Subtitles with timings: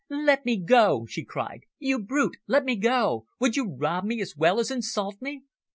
[0.09, 1.67] "Let me go!" she cried.
[1.77, 2.37] "You brute!
[2.47, 3.27] Let me go!
[3.39, 5.43] Would you rob me, as well as insult me?"